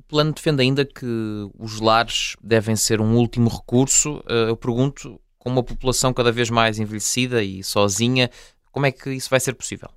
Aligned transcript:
O 0.00 0.02
plano 0.02 0.32
defende 0.32 0.62
ainda 0.62 0.82
que 0.82 1.04
os 1.58 1.78
lares 1.78 2.34
devem 2.42 2.74
ser 2.74 3.02
um 3.02 3.16
último 3.16 3.50
recurso. 3.50 4.24
Eu 4.26 4.56
pergunto, 4.56 5.20
com 5.38 5.50
uma 5.50 5.62
população 5.62 6.14
cada 6.14 6.32
vez 6.32 6.48
mais 6.48 6.78
envelhecida 6.78 7.42
e 7.42 7.62
sozinha, 7.62 8.30
como 8.72 8.86
é 8.86 8.92
que 8.92 9.10
isso 9.10 9.28
vai 9.28 9.38
ser 9.38 9.52
possível? 9.52 9.90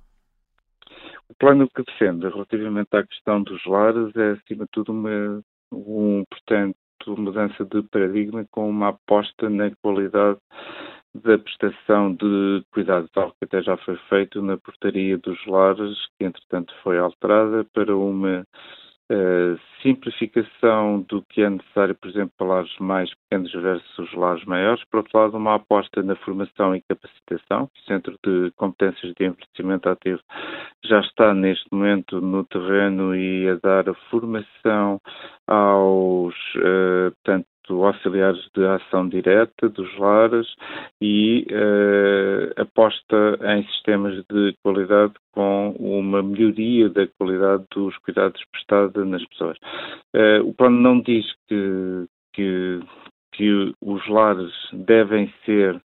O 1.26 1.34
plano 1.38 1.66
que 1.74 1.82
defende 1.82 2.28
relativamente 2.28 2.94
à 2.94 3.02
questão 3.02 3.42
dos 3.42 3.64
lares 3.64 4.14
é, 4.14 4.32
acima 4.32 4.66
de 4.66 4.70
tudo, 4.72 4.92
uma, 4.92 5.42
um, 5.72 6.22
portanto, 6.30 6.76
mudança 7.16 7.64
de 7.64 7.82
paradigma 7.84 8.46
com 8.50 8.68
uma 8.68 8.90
aposta 8.90 9.48
na 9.48 9.70
qualidade 9.76 10.38
da 11.14 11.38
prestação 11.38 12.14
de 12.14 12.62
cuidados, 12.70 13.10
algo 13.16 13.34
que 13.38 13.46
até 13.46 13.62
já 13.62 13.78
foi 13.78 13.96
feito 14.10 14.42
na 14.42 14.58
portaria 14.58 15.16
dos 15.16 15.38
lares, 15.46 15.96
que 16.18 16.26
entretanto 16.26 16.74
foi 16.82 16.98
alterada 16.98 17.64
para 17.72 17.96
uma 17.96 18.44
simplificação 19.82 21.02
do 21.02 21.22
que 21.22 21.42
é 21.42 21.50
necessário, 21.50 21.94
por 21.94 22.08
exemplo, 22.08 22.32
para 22.38 22.46
lares 22.46 22.78
mais 22.78 23.10
pequenos 23.14 23.52
versus 23.52 24.12
lares 24.14 24.44
maiores. 24.44 24.82
Por 24.90 24.98
outro 24.98 25.18
lado, 25.18 25.36
uma 25.36 25.56
aposta 25.56 26.02
na 26.02 26.16
formação 26.16 26.74
e 26.74 26.82
capacitação. 26.82 27.64
O 27.64 27.80
Centro 27.86 28.18
de 28.24 28.50
Competências 28.52 29.12
de 29.14 29.26
Envelhecimento 29.26 29.88
Ativo 29.88 30.20
já 30.84 31.00
está 31.00 31.34
neste 31.34 31.66
momento 31.70 32.20
no 32.20 32.44
terreno 32.44 33.14
e 33.14 33.48
a 33.48 33.56
dar 33.56 33.88
a 33.88 33.94
formação 34.10 35.00
aos, 35.46 36.34
uh, 36.56 37.12
portanto, 37.22 37.46
auxiliares 37.70 38.48
de 38.54 38.66
ação 38.66 39.08
direta 39.08 39.68
dos 39.68 39.96
lares 39.98 40.46
e 41.00 41.46
uh, 41.50 42.60
aposta 42.60 43.38
em 43.56 43.64
sistemas 43.68 44.22
de 44.30 44.54
qualidade 44.62 45.14
com 45.32 45.70
uma 45.78 46.22
melhoria 46.22 46.88
da 46.88 47.06
qualidade 47.18 47.64
dos 47.74 47.96
cuidados 47.98 48.42
prestados 48.52 49.06
nas 49.06 49.24
pessoas. 49.26 49.56
Uh, 50.14 50.46
o 50.46 50.54
plano 50.54 50.80
não 50.80 51.00
diz 51.00 51.26
que, 51.48 52.06
que 52.32 52.80
que 53.36 53.74
os 53.82 54.06
lares 54.08 54.52
devem 54.72 55.32
ser 55.44 55.80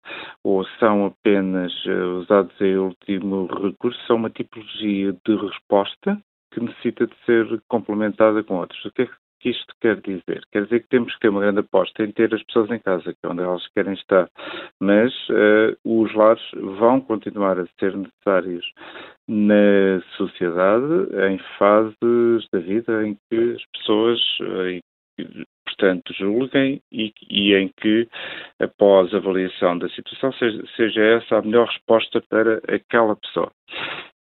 ou 0.44 0.66
são 0.80 1.06
apenas 1.06 1.72
uh, 1.86 2.20
usados 2.20 2.60
em 2.60 2.76
último 2.76 3.46
recurso, 3.46 4.00
são 4.08 4.16
uma 4.16 4.30
tipologia 4.30 5.16
de 5.26 5.36
resposta 5.36 6.20
que 6.52 6.60
necessita 6.60 7.06
de 7.06 7.16
ser 7.26 7.62
complementada 7.68 8.44
com 8.44 8.56
outros. 8.56 8.84
O 8.86 8.92
que 8.92 9.04
é 9.04 9.06
que 9.06 9.14
que 9.46 9.52
isto 9.52 9.76
quer 9.80 10.02
dizer? 10.02 10.42
Quer 10.52 10.64
dizer 10.64 10.80
que 10.82 10.90
temos 10.90 11.14
que 11.14 11.20
ter 11.20 11.30
uma 11.30 11.42
grande 11.42 11.60
aposta 11.60 12.04
em 12.04 12.12
ter 12.12 12.34
as 12.34 12.42
pessoas 12.44 12.72
em 12.72 12.80
casa, 12.80 13.14
que 13.14 13.20
é 13.24 13.30
onde 13.30 13.44
elas 13.44 13.68
querem 13.76 13.94
estar. 13.94 14.28
Mas 14.82 15.14
uh, 15.30 15.78
os 15.86 16.12
lares 16.16 16.42
vão 16.80 17.00
continuar 17.00 17.60
a 17.60 17.68
ser 17.80 17.96
necessários 17.96 18.66
na 19.28 20.02
sociedade 20.18 20.86
em 21.30 21.38
fases 21.60 22.50
da 22.52 22.60
vida 22.60 23.06
em 23.06 23.16
que 23.30 23.54
as 23.56 23.64
pessoas, 23.78 24.20
uh, 24.42 25.44
portanto, 25.64 26.12
julguem 26.18 26.82
e, 26.92 27.14
e, 27.30 27.54
em 27.54 27.70
que, 27.80 28.08
após 28.60 29.14
avaliação 29.14 29.78
da 29.78 29.88
situação, 29.90 30.34
seja, 30.34 30.64
seja 30.76 31.02
essa 31.02 31.38
a 31.38 31.42
melhor 31.44 31.68
resposta 31.68 32.20
para 32.30 32.62
aquela 32.68 33.16
pessoa. 33.16 33.52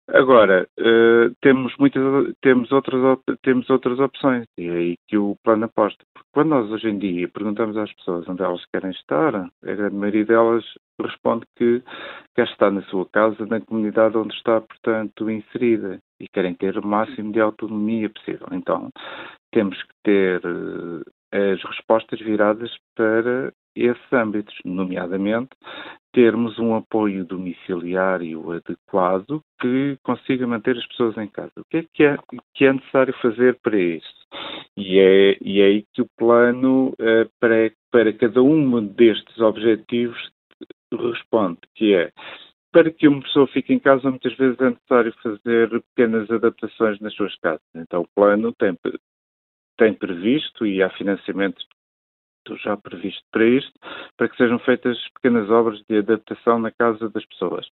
Agora, 0.08 0.68
uh, 0.80 1.36
temos, 1.42 1.76
muitas, 1.80 2.04
temos, 2.42 2.72
outras, 2.72 3.18
temos 3.42 3.68
outras 3.72 4.00
opções 4.00 4.46
e 4.56 4.68
é 4.68 4.72
aí 4.72 4.96
que 5.08 5.18
o 5.18 5.36
plano 5.44 5.66
aposta. 5.66 6.04
Porque 6.14 6.30
quando 6.32 6.50
nós 6.50 6.70
hoje 6.70 6.90
em 6.90 7.00
dia 7.00 7.28
perguntamos 7.28 7.76
às 7.76 7.92
pessoas 7.94 8.28
onde 8.30 8.44
elas 8.44 8.64
querem 8.72 8.92
estar, 8.92 9.36
a 9.36 9.50
grande 9.64 9.96
maioria 9.96 10.26
delas 10.26 10.64
responde 11.02 11.46
que 11.56 11.82
quer 12.36 12.48
estar 12.48 12.70
na 12.70 12.84
sua 12.84 13.08
casa, 13.10 13.48
na 13.48 13.60
comunidade 13.62 14.16
onde 14.16 14.36
está, 14.36 14.62
portanto, 14.62 15.30
inserida 15.30 16.00
e 16.20 16.28
querem 16.28 16.54
ter 16.54 16.78
o 16.78 16.86
máximo 16.86 17.32
de 17.32 17.42
autonomia 17.42 18.08
possível. 18.08 18.48
Então, 18.52 18.92
temos 19.52 19.82
que 19.82 19.94
ter 20.04 20.40
uh, 20.46 21.02
as 21.32 21.64
respostas 21.64 22.20
viradas 22.20 22.72
para 22.96 23.52
esses 23.76 24.14
âmbitos, 24.14 24.56
nomeadamente 24.64 25.50
termos 26.16 26.58
um 26.58 26.74
apoio 26.74 27.26
domiciliário 27.26 28.54
adequado 28.54 29.42
que 29.60 29.98
consiga 30.02 30.48
manter 30.48 30.78
as 30.78 30.88
pessoas 30.88 31.18
em 31.18 31.28
casa. 31.28 31.52
O 31.58 31.66
que 31.70 31.78
é 31.78 31.86
que 31.94 32.04
é, 32.06 32.18
que 32.54 32.66
é 32.66 32.72
necessário 32.72 33.14
fazer 33.22 33.60
para 33.62 33.78
isso? 33.78 34.16
E 34.78 34.98
é, 34.98 35.38
e 35.42 35.60
é 35.60 35.66
aí 35.66 35.86
que 35.94 36.02
o 36.02 36.08
plano 36.18 36.94
uh, 36.94 37.30
para, 37.38 37.70
para 37.92 38.14
cada 38.14 38.42
um 38.42 38.88
destes 38.88 39.38
objetivos 39.40 40.32
responde, 40.90 41.60
que 41.76 41.94
é 41.94 42.12
para 42.72 42.92
que 42.92 43.08
uma 43.08 43.22
pessoa 43.22 43.48
fique 43.48 43.74
em 43.74 43.80
casa, 43.80 44.10
muitas 44.10 44.36
vezes 44.36 44.60
é 44.60 44.70
necessário 44.70 45.14
fazer 45.22 45.70
pequenas 45.70 46.30
adaptações 46.30 47.00
nas 47.00 47.14
suas 47.14 47.36
casas. 47.38 47.62
Então, 47.74 48.02
o 48.02 48.08
plano 48.14 48.54
tem, 48.54 48.78
tem 49.78 49.94
previsto, 49.94 50.66
e 50.66 50.84
há 50.84 50.90
financiamento 50.90 51.58
já 52.58 52.78
previsto 52.78 53.24
para 53.32 53.46
isto, 53.46 53.74
para 54.18 54.30
que 54.30 54.38
sejam 54.38 54.60
feitas 54.60 54.98
pequenas 55.16 55.50
obras 55.50 55.82
de 55.90 55.98
adaptação 55.98 56.60
na 56.60 56.72
casa 56.72 57.10
das 57.10 57.26
pessoas. 57.26 57.68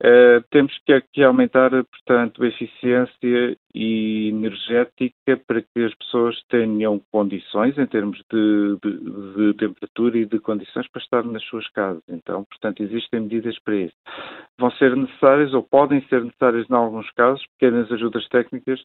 Uh, 0.00 0.40
temos 0.50 0.78
que 0.86 0.92
aqui 0.92 1.24
aumentar, 1.24 1.70
portanto, 1.70 2.44
a 2.44 2.46
eficiência 2.46 3.56
energética 3.74 5.36
para 5.44 5.60
que 5.60 5.84
as 5.84 5.92
pessoas 5.96 6.40
tenham 6.48 7.00
condições 7.10 7.76
em 7.76 7.86
termos 7.86 8.22
de, 8.32 8.76
de, 8.80 9.34
de, 9.34 9.54
temperatura 9.54 10.18
e 10.18 10.24
de 10.24 10.38
condições 10.38 10.86
para 10.88 11.02
estar 11.02 11.24
nas 11.24 11.42
suas 11.44 11.68
casas. 11.70 12.02
Então, 12.08 12.44
portanto, 12.44 12.80
existem 12.80 13.20
medidas 13.20 13.58
para 13.58 13.74
isso. 13.74 13.96
Vão 14.56 14.70
ser 14.72 14.96
necessárias 14.96 15.52
ou 15.52 15.64
podem 15.64 16.00
ser 16.08 16.22
necessárias, 16.22 16.70
em 16.70 16.74
alguns 16.74 17.10
casos, 17.10 17.44
pequenas 17.58 17.90
ajudas 17.90 18.26
técnicas, 18.28 18.80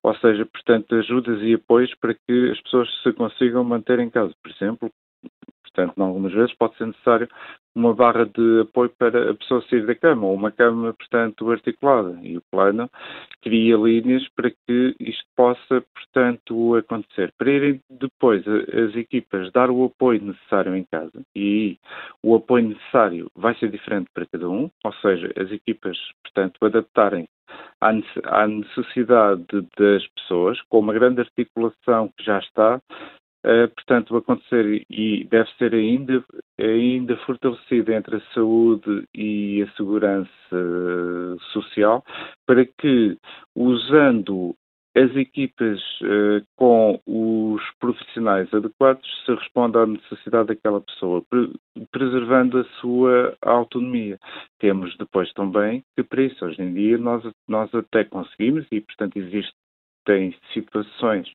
ou 0.00 0.14
seja, 0.16 0.46
portanto, 0.46 0.94
ajudas 0.94 1.42
e 1.42 1.54
apoios 1.54 1.92
para 1.96 2.14
que 2.14 2.50
as 2.52 2.60
pessoas 2.60 2.88
se 3.02 3.12
consigam 3.14 3.64
manter 3.64 3.98
em 3.98 4.08
casa. 4.08 4.32
Por 4.40 4.52
exemplo, 4.52 4.92
Portanto, 5.74 6.02
algumas 6.02 6.32
vezes 6.32 6.54
pode 6.54 6.76
ser 6.76 6.86
necessário 6.86 7.28
uma 7.74 7.94
barra 7.94 8.26
de 8.26 8.60
apoio 8.60 8.90
para 8.98 9.30
a 9.30 9.34
pessoa 9.34 9.64
sair 9.68 9.86
da 9.86 9.94
cama, 9.94 10.26
ou 10.26 10.34
uma 10.34 10.50
cama, 10.50 10.92
portanto, 10.94 11.50
articulada. 11.50 12.18
E 12.22 12.36
o 12.36 12.42
plano 12.50 12.90
cria 13.40 13.76
linhas 13.76 14.26
para 14.36 14.50
que 14.50 14.94
isto 15.00 15.24
possa, 15.36 15.82
portanto, 15.94 16.76
acontecer. 16.76 17.32
Para 17.38 17.50
irem 17.50 17.80
depois 17.90 18.44
as 18.46 18.94
equipas 18.94 19.50
dar 19.52 19.70
o 19.70 19.84
apoio 19.84 20.22
necessário 20.22 20.76
em 20.76 20.84
casa, 20.84 21.22
e 21.34 21.78
o 22.22 22.34
apoio 22.34 22.68
necessário 22.68 23.30
vai 23.34 23.54
ser 23.56 23.70
diferente 23.70 24.08
para 24.12 24.26
cada 24.26 24.48
um, 24.48 24.70
ou 24.84 24.92
seja, 24.94 25.32
as 25.36 25.50
equipas, 25.50 25.98
portanto, 26.22 26.64
adaptarem 26.64 27.26
à 27.80 28.46
necessidade 28.46 29.44
das 29.78 30.06
pessoas, 30.08 30.60
com 30.62 30.78
uma 30.78 30.94
grande 30.94 31.20
articulação 31.20 32.08
que 32.16 32.24
já 32.24 32.38
está, 32.38 32.80
Uh, 33.44 33.66
portanto, 33.74 34.16
acontecer 34.16 34.86
e 34.88 35.24
deve 35.24 35.50
ser 35.58 35.74
ainda, 35.74 36.24
ainda 36.60 37.16
fortalecida 37.26 37.92
entre 37.92 38.16
a 38.16 38.20
saúde 38.32 39.04
e 39.12 39.62
a 39.62 39.76
segurança 39.76 40.28
social, 41.52 42.04
para 42.46 42.64
que, 42.64 43.16
usando 43.56 44.54
as 44.94 45.14
equipas 45.16 45.80
uh, 46.02 46.44
com 46.56 47.00
os 47.06 47.62
profissionais 47.80 48.52
adequados, 48.52 49.08
se 49.24 49.34
responda 49.34 49.82
à 49.82 49.86
necessidade 49.86 50.48
daquela 50.48 50.80
pessoa, 50.80 51.22
pre 51.28 51.50
preservando 51.90 52.58
a 52.58 52.64
sua 52.80 53.36
autonomia. 53.42 54.18
Temos 54.60 54.96
depois 54.98 55.32
também 55.32 55.82
que, 55.96 56.02
para 56.02 56.22
isso, 56.22 56.44
hoje 56.44 56.60
em 56.62 56.72
dia, 56.74 56.98
nós, 56.98 57.24
nós 57.48 57.74
até 57.74 58.04
conseguimos, 58.04 58.66
e 58.70 58.80
portanto 58.80 59.16
existe 59.16 59.54
tem 60.04 60.34
situações 60.52 61.28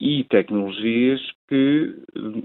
e 0.00 0.24
tecnologias 0.24 1.20
que 1.48 1.96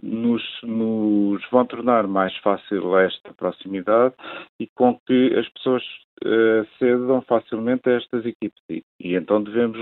nos, 0.02 0.44
nos, 0.64 1.42
vão 1.52 1.66
tornar 1.66 2.08
mais 2.08 2.36
fácil 2.38 2.98
esta 2.98 3.34
proximidade 3.34 4.16
e 4.60 4.68
com 4.76 5.00
que 5.06 5.34
as 5.36 5.48
pessoas 5.50 5.84
uh, 6.26 6.62
acedam 6.62 7.22
facilmente 7.22 7.88
a 7.88 7.94
estas 7.94 8.26
equipes. 8.26 8.62
E, 8.70 8.82
e, 9.00 9.16
então 9.16 9.44
devemos, 9.44 9.78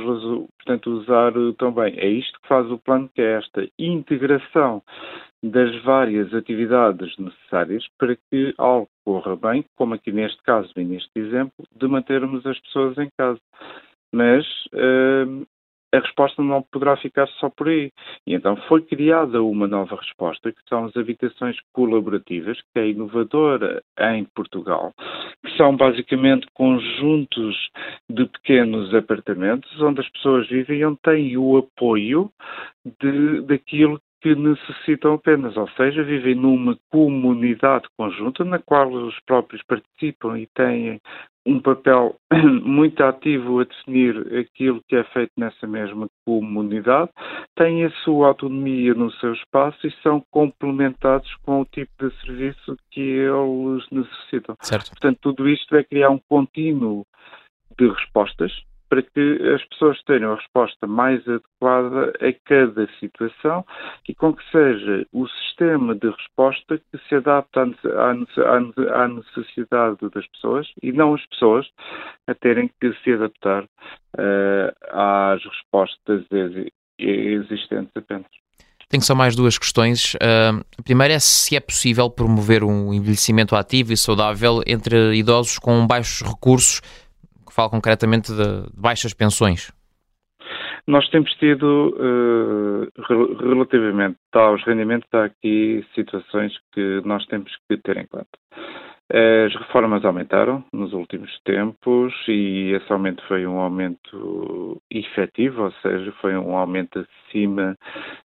portanto, 0.57 0.91
usar 0.91 1.31
também. 1.57 1.97
É 1.97 2.07
isto 2.07 2.39
que 2.41 2.47
faz 2.47 2.69
o 2.69 2.77
plano, 2.77 3.09
que 3.13 3.21
é 3.21 3.37
esta 3.37 3.65
integração 3.79 4.81
das 5.41 5.75
várias 5.83 6.33
atividades 6.33 7.17
necessárias 7.17 7.85
para 7.97 8.15
que 8.15 8.53
algo 8.57 8.87
corra 9.05 9.35
bem, 9.35 9.65
como 9.75 9.93
aqui 9.93 10.11
neste 10.11 10.41
caso 10.43 10.71
e 10.77 10.83
neste 10.83 11.11
exemplo, 11.17 11.65
de 11.75 11.87
mantermos 11.87 12.45
as 12.45 12.59
pessoas 12.59 12.97
em 12.97 13.09
casa 13.17 13.39
mas 14.13 14.45
uh, 14.73 15.45
a 15.93 15.99
resposta 15.99 16.41
não 16.41 16.63
poderá 16.63 16.97
ficar 16.97 17.27
só 17.39 17.49
por 17.49 17.69
aí. 17.69 17.91
E 18.25 18.33
então 18.33 18.55
foi 18.67 18.81
criada 18.81 19.41
uma 19.43 19.67
nova 19.67 19.95
resposta, 19.95 20.51
que 20.51 20.61
são 20.67 20.85
as 20.85 20.97
habitações 20.97 21.55
colaborativas, 21.71 22.59
que 22.73 22.79
é 22.79 22.89
inovadora 22.89 23.81
em 23.99 24.25
Portugal, 24.35 24.91
que 25.45 25.55
são 25.55 25.75
basicamente 25.77 26.47
conjuntos 26.53 27.55
de 28.09 28.25
pequenos 28.25 28.93
apartamentos 28.93 29.81
onde 29.81 30.01
as 30.01 30.09
pessoas 30.09 30.47
vivem 30.49 30.79
e 30.79 30.85
onde 30.85 30.99
têm 31.03 31.37
o 31.37 31.57
apoio 31.57 32.31
de, 32.99 33.41
daquilo 33.41 34.01
que 34.23 34.33
necessitam 34.35 35.15
apenas, 35.15 35.57
ou 35.57 35.67
seja, 35.71 36.01
vivem 36.01 36.33
numa 36.33 36.77
comunidade 36.89 37.85
conjunta 37.97 38.45
na 38.45 38.57
qual 38.57 38.89
os 38.89 39.19
próprios 39.25 39.61
participam 39.63 40.39
e 40.39 40.47
têm 40.55 41.01
um 41.45 41.59
papel 41.59 42.15
muito 42.63 43.03
ativo 43.03 43.59
a 43.59 43.65
definir 43.65 44.37
aquilo 44.37 44.81
que 44.87 44.95
é 44.95 45.03
feito 45.05 45.31
nessa 45.37 45.67
mesma 45.67 46.07
comunidade, 46.25 47.11
têm 47.55 47.83
a 47.83 47.91
sua 48.03 48.29
autonomia 48.29 48.93
no 48.93 49.11
seu 49.13 49.33
espaço 49.33 49.85
e 49.85 49.91
são 50.01 50.23
complementados 50.31 51.33
com 51.43 51.61
o 51.61 51.65
tipo 51.65 51.91
de 52.07 52.15
serviço 52.21 52.77
que 52.91 53.01
eles 53.01 53.85
necessitam. 53.91 54.55
Certo. 54.61 54.89
Portanto, 54.91 55.19
tudo 55.21 55.49
isto 55.49 55.67
vai 55.71 55.83
criar 55.83 56.09
um 56.09 56.19
contínuo 56.29 57.05
de 57.77 57.87
respostas 57.89 58.51
para 58.93 59.01
que 59.01 59.55
as 59.55 59.65
pessoas 59.69 59.99
tenham 60.03 60.33
a 60.33 60.35
resposta 60.35 60.85
mais 60.85 61.19
adequada 61.27 62.13
a 62.21 62.33
cada 62.45 62.87
situação 62.99 63.65
e 64.07 64.13
com 64.13 64.35
que 64.35 64.43
seja 64.51 65.03
o 65.11 65.27
sistema 65.27 65.95
de 65.95 66.11
resposta 66.11 66.77
que 66.77 66.99
se 67.09 67.15
adapta 67.15 67.63
à 67.63 69.07
necessidade 69.07 69.97
das 70.13 70.27
pessoas 70.27 70.67
e 70.83 70.91
não 70.91 71.15
as 71.15 71.25
pessoas 71.25 71.67
a 72.27 72.35
terem 72.35 72.69
que 72.79 72.93
se 73.03 73.13
adaptar 73.13 73.63
uh, 73.63 74.71
às 74.91 75.43
respostas 75.43 76.23
existentes 76.99 77.91
apenas. 77.95 78.27
Tenho 78.89 79.01
só 79.01 79.15
mais 79.15 79.35
duas 79.35 79.57
questões. 79.57 80.13
Uh, 80.13 80.63
a 80.77 80.83
primeira 80.83 81.15
é 81.15 81.19
se 81.19 81.55
é 81.55 81.59
possível 81.59 82.11
promover 82.11 82.63
um 82.63 82.93
envelhecimento 82.93 83.55
ativo 83.55 83.91
e 83.91 83.97
saudável 83.97 84.61
entre 84.67 85.15
idosos 85.15 85.57
com 85.57 85.87
baixos 85.87 86.21
recursos 86.21 86.79
fala 87.53 87.69
concretamente 87.69 88.31
de, 88.31 88.69
de 88.71 88.81
baixas 88.81 89.13
pensões? 89.13 89.71
Nós 90.85 91.07
temos 91.09 91.31
tido, 91.35 91.95
uh, 91.97 92.91
relativamente 93.39 94.17
aos 94.33 94.61
rendimentos, 94.65 95.07
há 95.13 95.25
aqui 95.25 95.85
situações 95.95 96.53
que 96.73 97.01
nós 97.05 97.25
temos 97.27 97.51
que 97.69 97.77
ter 97.77 97.97
em 97.97 98.05
conta. 98.07 98.27
As 99.09 99.53
reformas 99.55 100.03
aumentaram 100.03 100.63
nos 100.73 100.91
últimos 100.93 101.29
tempos 101.43 102.13
e 102.27 102.71
esse 102.71 102.91
aumento 102.91 103.23
foi 103.27 103.45
um 103.45 103.59
aumento 103.59 104.81
efetivo, 104.89 105.63
ou 105.63 105.71
seja, 105.83 106.11
foi 106.19 106.35
um 106.35 106.57
aumento 106.57 107.05
acima 107.29 107.77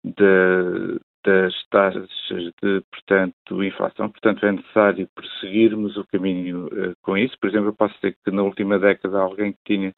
de, 0.05 1.01
das 1.25 1.55
taxas 1.71 2.09
de, 2.63 2.83
portanto, 2.91 3.65
inflação. 3.65 4.11
Portanto, 4.11 4.45
é 4.45 4.53
necessário 4.53 5.09
prosseguirmos 5.15 5.97
o 5.97 6.07
caminho 6.07 6.67
uh, 6.67 6.95
com 7.03 7.17
isso. 7.17 7.37
Por 7.41 7.49
exemplo, 7.49 7.69
eu 7.69 7.75
posso 7.75 7.95
dizer 7.95 8.17
que 8.25 8.31
na 8.31 8.43
última 8.43 8.79
década 8.79 9.19
alguém 9.19 9.53
que 9.53 9.59
tinha 9.65 9.95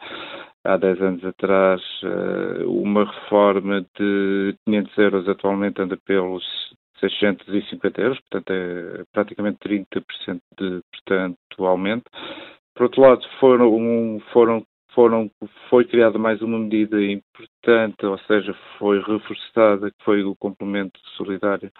há 0.64 0.76
10 0.76 1.00
anos 1.00 1.25
atrás 1.25 1.81
uh, 2.02 2.70
uma 2.70 3.05
reforma 3.05 3.84
de 3.99 4.56
500 4.64 4.99
euros 4.99 5.28
atualmente 5.28 5.82
anda 5.82 5.96
pelos 6.06 6.44
650 7.00 8.00
euros, 8.00 8.20
portanto 8.20 8.50
é 8.50 9.05
praticamente 9.12 9.58
30% 9.58 10.40
de 10.58 10.81
portanto, 10.93 11.67
aumento. 11.67 12.11
Por 12.75 12.84
outro 12.84 13.00
lado, 13.00 13.26
foram, 13.40 14.20
foram 14.32 14.64
foram, 14.96 15.31
foi 15.69 15.84
criada 15.84 16.19
mais 16.19 16.40
uma 16.40 16.58
medida 16.58 17.00
importante, 17.04 18.06
ou 18.06 18.19
seja, 18.20 18.56
foi 18.78 18.98
reforçada, 19.02 19.90
que 19.90 20.02
foi 20.02 20.25
o 20.25 20.34
complemento 20.34 20.98
solidário 21.19 21.70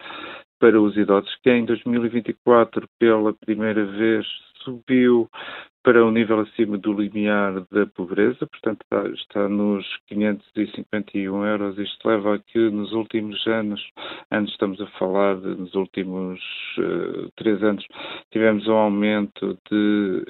para 0.61 0.81
os 0.81 0.97
idosos, 0.97 1.35
que 1.43 1.51
em 1.51 1.65
2024, 1.65 2.87
pela 2.99 3.33
primeira 3.33 3.87
vez, 3.87 4.27
subiu 4.63 5.31
para 5.83 6.05
um 6.05 6.11
nível 6.11 6.41
acima 6.41 6.77
do 6.77 6.93
limiar 6.93 7.65
da 7.71 7.87
pobreza, 7.87 8.47
portanto 8.47 8.83
está, 8.83 9.09
está, 9.09 9.49
nos 9.49 9.87
551 10.09 11.47
euros. 11.47 11.79
Isto 11.79 12.09
leva 12.09 12.35
a 12.35 12.39
que 12.39 12.59
nos 12.71 12.93
últimos 12.93 13.47
anos, 13.47 13.81
antes 14.31 14.53
estamos 14.53 14.81
a 14.81 14.87
falar 14.99 15.37
de, 15.37 15.55
nos 15.55 15.75
últimos 15.75 16.41
uh, 16.79 17.31
três 17.37 17.63
anos, 17.63 17.87
tivemos 18.33 18.67
um 18.67 18.75
aumento 18.75 19.57
de, 19.71 20.25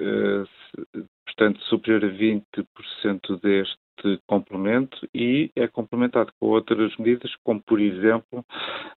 uh, 0.94 1.15
portanto, 1.36 1.60
superior 1.64 2.04
a 2.04 2.08
20% 2.08 3.40
deste 3.40 4.20
complemento 4.26 5.08
e 5.14 5.50
é 5.56 5.66
complementado 5.66 6.32
com 6.38 6.48
outras 6.48 6.96
medidas, 6.96 7.34
como 7.44 7.62
por 7.62 7.80
exemplo 7.80 8.44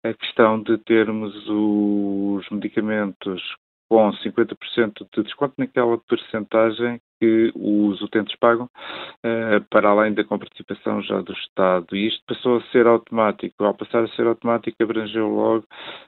a 0.04 0.14
questão 0.14 0.62
de 0.62 0.78
termos 0.80 1.34
os 1.48 2.50
medicamentos 2.50 3.42
com 3.90 4.12
50% 4.12 5.08
de 5.16 5.24
desconto 5.24 5.56
naquela 5.58 5.98
percentagem 5.98 7.02
que 7.20 7.52
os 7.56 8.00
utentes 8.02 8.36
pagam, 8.38 8.66
uh, 8.66 9.66
para 9.70 9.90
além 9.90 10.14
da 10.14 10.24
comparticipação 10.24 11.02
já 11.02 11.20
do 11.22 11.34
Estado. 11.34 11.96
E 11.96 12.08
isto 12.08 12.24
passou 12.26 12.58
a 12.58 12.64
ser 12.72 12.88
automático. 12.88 13.64
Ao 13.64 13.74
passar 13.74 14.04
a 14.04 14.08
ser 14.10 14.28
automático, 14.28 14.82
abrangeu 14.82 15.28
logo 15.28 15.66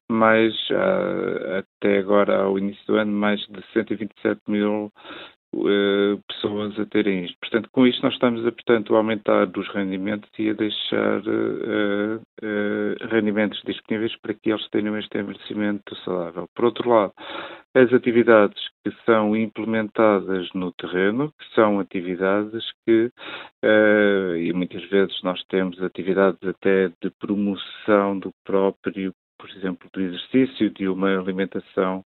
mais, 0.09 0.53
uh, 0.69 1.57
até 1.57 1.97
agora, 1.97 2.43
ao 2.43 2.57
início 2.57 2.85
do 2.85 2.95
ano, 2.95 3.11
mais 3.11 3.41
de 3.41 3.61
127 3.73 4.39
mil 4.47 4.91
Uh, 5.53 6.18
pessoas 6.30 6.80
a 6.80 6.86
terem 6.86 7.25
isto. 7.25 7.38
Portanto, 7.42 7.69
com 7.74 7.86
isto 7.86 8.01
nós 8.03 8.13
estamos 8.13 8.45
a, 8.45 8.51
portanto, 8.53 8.95
a 8.95 9.00
aumentar 9.00 9.51
os 9.57 9.68
rendimentos 9.68 10.30
e 10.39 10.50
a 10.50 10.53
deixar 10.53 11.19
uh, 11.27 12.21
uh, 12.42 13.07
rendimentos 13.09 13.62
disponíveis 13.65 14.15
para 14.21 14.33
que 14.33 14.50
eles 14.50 14.65
tenham 14.69 14.98
este 14.98 15.18
envelhecimento 15.18 15.94
saudável. 16.06 16.48
Por 16.56 16.65
outro 16.65 16.89
lado, 16.89 17.13
as 17.75 17.92
atividades 17.92 18.62
que 18.83 18.92
são 19.06 19.36
implementadas 19.36 20.48
no 20.53 20.71
terreno, 20.71 21.33
que 21.38 21.53
são 21.53 21.81
atividades 21.81 22.65
que, 22.86 23.12
e 23.63 24.53
muitas 24.53 24.83
vezes 24.89 25.21
nós 25.24 25.42
temos 25.45 25.81
atividades 25.81 26.42
até 26.44 26.89
de 27.01 27.09
promoção 27.19 28.19
do 28.19 28.31
próprio 28.44 29.13
por 29.42 29.50
exemplo, 29.50 29.89
do 29.92 30.01
exercício, 30.01 30.69
de 30.69 30.88
uma 30.88 31.19
alimentação 31.19 32.06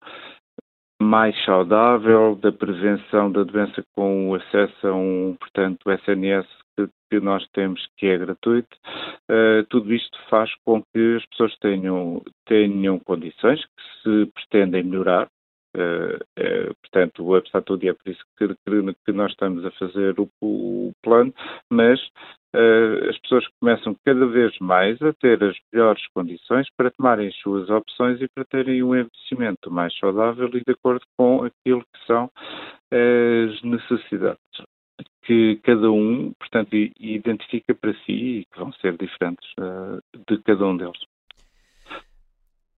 mais 1.03 1.35
saudável, 1.45 2.35
da 2.35 2.51
prevenção 2.51 3.31
da 3.31 3.43
doença 3.43 3.83
com 3.95 4.29
o 4.29 4.35
acesso 4.35 4.87
a 4.87 4.93
um, 4.93 5.35
portanto, 5.39 5.91
SNS 5.91 6.47
que, 6.75 6.87
que 7.11 7.19
nós 7.19 7.45
temos 7.53 7.85
que 7.97 8.07
é 8.07 8.17
gratuito. 8.17 8.75
Uh, 9.29 9.63
tudo 9.69 9.93
isto 9.93 10.17
faz 10.29 10.49
com 10.65 10.81
que 10.81 11.17
as 11.17 11.25
pessoas 11.27 11.55
tenham, 11.59 12.21
tenham 12.45 12.99
condições 12.99 13.63
que 13.63 14.01
se 14.03 14.31
pretendem 14.33 14.83
melhorar, 14.83 15.27
Uh, 15.75 16.21
uh, 16.39 16.75
portanto, 16.83 17.33
apesar 17.33 17.57
de 17.61 17.65
tudo, 17.65 17.89
é 17.89 17.93
por 17.93 18.07
isso 18.07 18.23
que, 18.37 18.47
que, 18.47 18.95
que 19.07 19.11
nós 19.11 19.31
estamos 19.31 19.65
a 19.65 19.71
fazer 19.71 20.13
o, 20.19 20.29
o 20.39 20.91
plano, 21.01 21.33
mas 21.67 21.99
uh, 22.55 23.09
as 23.09 23.17
pessoas 23.19 23.45
começam 23.59 23.95
cada 24.05 24.25
vez 24.27 24.57
mais 24.59 25.01
a 25.01 25.13
ter 25.13 25.43
as 25.43 25.55
melhores 25.71 26.01
condições 26.13 26.67
para 26.77 26.91
tomarem 26.91 27.27
as 27.27 27.35
suas 27.37 27.69
opções 27.69 28.21
e 28.21 28.27
para 28.27 28.45
terem 28.45 28.83
um 28.83 28.95
envelhecimento 28.95 29.71
mais 29.71 29.97
saudável 29.97 30.49
e 30.53 30.61
de 30.65 30.71
acordo 30.71 31.05
com 31.17 31.43
aquilo 31.43 31.81
que 31.81 32.05
são 32.05 32.29
as 32.91 33.61
necessidades 33.63 34.39
que 35.25 35.59
cada 35.63 35.89
um, 35.89 36.33
portanto, 36.37 36.75
identifica 36.99 37.73
para 37.73 37.93
si 38.05 38.11
e 38.11 38.45
que 38.45 38.59
vão 38.59 38.73
ser 38.73 38.97
diferentes 38.97 39.49
de 40.27 40.37
cada 40.43 40.65
um 40.65 40.75
deles. 40.75 40.99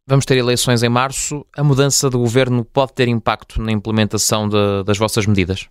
Vamos 0.07 0.25
ter 0.25 0.37
eleições 0.37 0.83
em 0.83 0.89
março. 0.89 1.43
A 1.57 1.63
mudança 1.63 2.09
de 2.09 2.15
governo 2.15 2.63
pode 2.63 2.93
ter 2.93 3.07
impacto 3.07 3.59
na 3.59 3.71
implementação 3.71 4.47
de, 4.47 4.83
das 4.85 4.99
vossas 4.99 5.25
medidas? 5.25 5.67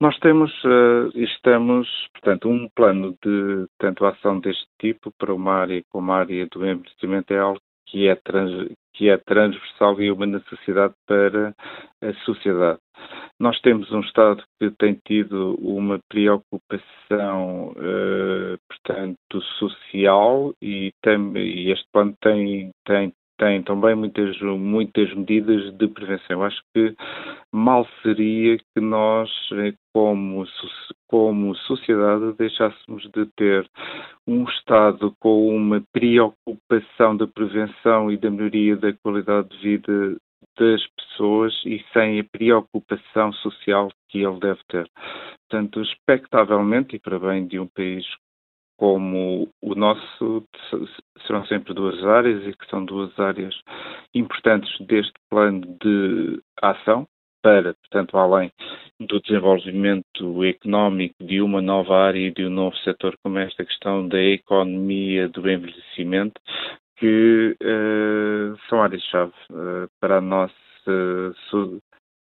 Nós 0.00 0.18
temos, 0.18 0.50
uh, 0.64 1.10
estamos, 1.14 1.88
portanto, 2.12 2.48
um 2.48 2.68
plano 2.74 3.16
de 3.24 3.66
tanto 3.78 4.04
ação 4.04 4.40
deste 4.40 4.66
tipo 4.80 5.12
para 5.18 5.32
uma 5.32 5.54
área 5.54 5.82
como 5.90 6.12
a 6.12 6.16
área 6.16 6.46
do 6.46 6.66
envelhecimento 6.66 7.32
é 7.32 7.38
algo 7.38 7.60
que 7.86 8.08
é, 8.08 8.16
trans, 8.16 8.68
que 8.92 9.08
é 9.08 9.16
transversal 9.16 10.00
e 10.00 10.10
uma 10.10 10.26
necessidade 10.26 10.94
para 11.06 11.54
a 12.02 12.12
sociedade. 12.24 12.80
Nós 13.38 13.60
temos 13.60 13.90
um 13.92 14.00
Estado 14.00 14.42
que 14.58 14.70
tem 14.72 14.98
tido 15.06 15.54
uma 15.60 15.98
preocupação, 16.08 17.70
uh, 17.70 18.58
portanto, 18.68 19.40
social 19.58 20.52
e, 20.62 20.92
tem, 21.02 21.36
e, 21.36 21.70
este 21.70 21.86
plano 21.92 22.14
tem, 22.20 22.70
tem, 22.84 23.12
também 23.64 23.94
muitas, 23.94 24.40
muitas 24.40 25.12
medidas 25.14 25.72
de 25.76 25.88
prevenção. 25.88 26.42
Acho 26.42 26.62
que 26.74 26.94
mal 27.52 27.86
seria 28.02 28.58
que 28.58 28.80
nós, 28.80 29.30
eh, 29.52 29.74
como, 29.92 30.44
como 31.08 31.54
sociedade, 31.56 32.32
deixássemos 32.38 33.02
de 33.12 33.26
ter 33.36 33.68
um 34.26 34.44
Estado 34.44 35.14
com 35.20 35.48
uma 35.48 35.82
preocupação 35.92 37.16
da 37.16 37.26
prevenção 37.26 38.10
e 38.10 38.16
da 38.16 38.30
melhoria 38.30 38.76
da 38.76 38.92
qualidade 38.92 39.48
de 39.48 39.58
vida 39.58 40.16
das 40.58 40.86
pessoas 40.96 41.52
e 41.64 41.84
sem 41.92 42.20
a 42.20 42.24
preocupação 42.24 43.32
social 43.32 43.90
que 44.08 44.18
ele 44.18 44.38
deve 44.38 44.60
ter. 44.68 44.88
Portanto, 45.48 45.82
expectavelmente, 45.82 46.96
e 46.96 46.98
para 46.98 47.18
bem 47.18 47.46
de 47.46 47.58
um 47.58 47.66
país 47.66 48.04
como 48.76 49.48
o 49.62 49.74
nosso, 49.74 50.44
serão 51.26 51.44
sempre 51.46 51.74
duas 51.74 52.02
áreas 52.04 52.46
e 52.46 52.56
que 52.56 52.68
são 52.68 52.84
duas 52.84 53.18
áreas 53.18 53.54
importantes 54.14 54.74
deste 54.86 55.14
plano 55.30 55.60
de 55.80 56.40
ação 56.60 57.06
para, 57.42 57.74
portanto, 57.74 58.16
além 58.16 58.50
do 58.98 59.20
desenvolvimento 59.20 60.44
económico 60.44 61.14
de 61.22 61.42
uma 61.42 61.60
nova 61.60 61.94
área 61.94 62.18
e 62.18 62.32
de 62.32 62.46
um 62.46 62.50
novo 62.50 62.74
setor 62.78 63.16
como 63.22 63.38
esta 63.38 63.64
questão 63.64 64.08
da 64.08 64.18
economia 64.18 65.28
do 65.28 65.48
envelhecimento, 65.48 66.40
que 66.96 67.54
uh, 67.62 68.56
são 68.68 68.82
áreas-chave 68.82 69.32
uh, 69.50 69.88
para 70.00 70.18
a 70.18 70.20
nossa 70.20 70.54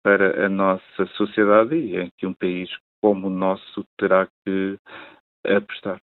para 0.05 0.47
a 0.47 0.49
nossa 0.49 1.07
sociedade 1.17 1.77
e 1.77 1.97
em 1.97 2.11
que 2.17 2.27
um 2.27 2.35
país 2.35 2.69
como 3.01 3.27
o 3.27 3.31
nosso 3.31 3.85
terá 3.99 4.29
que 4.45 4.77
apostar. 5.47 6.01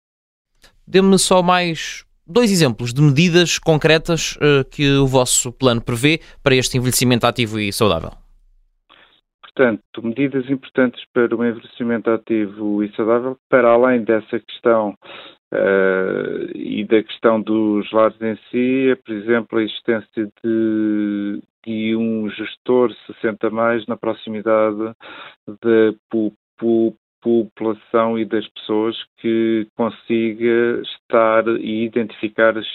Dê-me 0.87 1.19
só 1.19 1.43
mais 1.43 2.05
dois 2.27 2.51
exemplos 2.51 2.93
de 2.93 3.01
medidas 3.01 3.59
concretas 3.59 4.37
uh, 4.37 4.65
que 4.71 4.97
o 4.97 5.07
vosso 5.07 5.53
plano 5.53 5.81
prevê 5.81 6.21
para 6.43 6.55
este 6.55 6.77
envelhecimento 6.77 7.27
ativo 7.27 7.59
e 7.59 7.73
saudável. 7.73 8.11
Portanto, 9.41 10.03
medidas 10.03 10.51
importantes 10.51 11.03
para 11.15 11.35
o 11.35 11.45
envelhecimento 11.45 12.11
ativo 12.11 12.85
e 12.85 12.95
saudável, 12.95 13.39
para 13.49 13.71
além 13.71 14.05
dessa 14.05 14.39
questão 14.39 14.91
uh, 15.53 16.51
e 16.55 16.85
da 16.85 17.03
questão 17.03 17.41
dos 17.41 17.91
lares 17.91 18.21
em 18.21 18.37
si, 18.51 18.91
é, 18.91 18.97
por 18.97 19.15
exemplo, 19.15 19.59
a 19.59 19.63
existência 19.63 20.31
de, 20.45 21.43
de 21.67 21.97
um 21.97 22.29
gestor 22.31 22.93
60 23.07 23.49
mais 23.49 23.87
na 23.87 23.97
proximidade 23.97 24.95
da 25.49 25.95
população 27.27 28.17
e 28.17 28.25
das 28.25 28.47
pessoas 28.51 28.97
que 29.19 29.67
consiga 29.77 30.81
estar 30.83 31.45
e 31.59 31.85
identificar 31.85 32.57
as, 32.57 32.67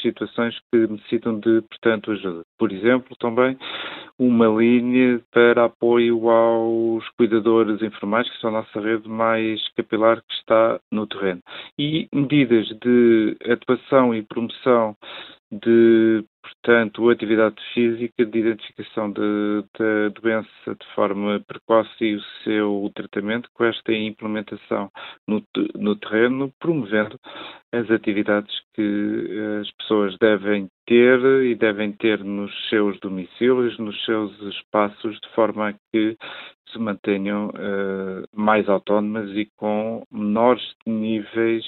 situações 0.00 0.58
que 0.72 0.86
necessitam 0.86 1.38
de, 1.38 1.60
portanto, 1.60 2.10
ajuda. 2.12 2.40
Por 2.58 2.72
exemplo, 2.72 3.14
também 3.20 3.54
uma 4.18 4.46
linha 4.46 5.20
para 5.30 5.66
apoio 5.66 6.30
aos 6.30 7.06
cuidadores 7.18 7.82
informais, 7.82 8.30
que 8.30 8.40
são 8.40 8.48
a 8.48 8.62
nossa 8.62 8.80
rede 8.80 9.06
mais 9.06 9.60
capilar 9.76 10.22
que 10.22 10.34
está 10.34 10.80
no 10.90 11.06
terreno. 11.06 11.42
E 11.78 12.08
medidas 12.14 12.66
de 12.82 13.36
atuação 13.44 14.14
e 14.14 14.22
promoção 14.22 14.96
de, 15.52 16.24
portanto, 16.46 17.10
atividade 17.10 17.56
física, 17.74 18.24
de 18.24 18.38
identificação 18.38 19.12
da 19.12 20.08
doença 20.20 20.48
de 20.66 20.86
forma 20.94 21.42
precoce 21.46 22.04
e 22.04 22.16
o 22.16 22.22
seu 22.44 22.90
tratamento, 22.94 23.48
com 23.52 23.64
esta 23.64 23.92
implementação 23.92 24.90
no, 25.26 25.42
no 25.74 25.96
terreno, 25.96 26.52
promovendo 26.60 27.18
as 27.72 27.90
atividades 27.90 28.54
que 28.74 28.82
eh, 28.82 29.60
as 29.60 29.70
pessoas 29.72 30.16
devem 30.18 30.68
ter 30.86 31.20
e 31.44 31.54
devem 31.54 31.92
ter 31.92 32.22
nos 32.22 32.52
seus 32.68 32.98
domicílios, 33.00 33.78
nos 33.78 34.04
seus 34.04 34.32
espaços, 34.40 35.18
de 35.20 35.28
forma 35.34 35.70
a 35.70 35.72
que 35.92 36.16
se 36.70 36.78
mantenham 36.78 37.48
uh, 37.48 38.26
mais 38.34 38.68
autónomas 38.68 39.30
e 39.30 39.48
com 39.56 40.02
menores 40.10 40.74
níveis 40.84 41.64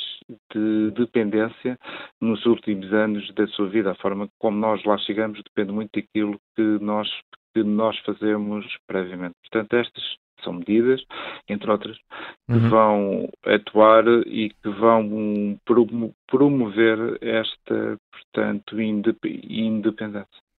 de 0.55 0.91
dependência 0.93 1.79
nos 2.21 2.45
últimos 2.47 2.93
anos 2.93 3.33
da 3.35 3.47
sua 3.49 3.69
vida. 3.69 3.93
A 3.93 3.97
forma 3.97 4.29
como 4.39 4.59
nós 4.59 4.83
lá 4.85 4.99
chegamos 4.99 5.43
depende 5.43 5.73
muito 5.73 5.91
daquilo 5.93 6.39
que 6.57 6.63
nós, 6.81 7.09
que 7.55 7.63
nós 7.63 7.99
fazemos 8.01 8.67
previamente. 8.87 9.35
Portanto, 9.43 9.75
estas 9.75 10.05
são 10.43 10.53
medidas, 10.53 11.03
entre 11.49 11.71
outras, 11.71 11.97
que 12.47 12.53
uhum. 12.53 12.69
vão 12.69 13.29
atuar 13.45 14.05
e 14.27 14.51
que 14.51 14.69
vão 14.69 15.59
promover 16.27 17.19
esta, 17.21 17.99
portanto, 18.13 18.81
independência. 18.81 20.43